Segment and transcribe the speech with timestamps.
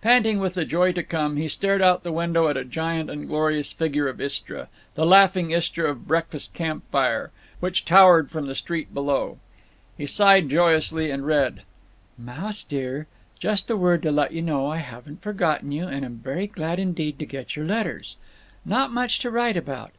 [0.00, 3.10] Panting with the joy to come, he stared out of the window at a giant
[3.10, 8.94] and glorious figure of Istra—the laughing Istra of breakfast camp fire—which towered from the street
[8.94, 9.36] below.
[9.98, 11.60] He sighed joyously and read:
[12.16, 13.06] Mouse dear,
[13.38, 16.78] just a word to let you know I haven't forgotten you and am very glad
[16.78, 18.16] indeed to get your letters.
[18.64, 19.90] Not much to write about.